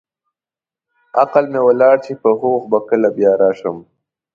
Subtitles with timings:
[1.19, 3.77] عقل مې ولاړ چې په هوښ به کله بیا راشم.